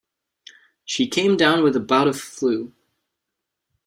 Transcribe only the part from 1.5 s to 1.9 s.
with a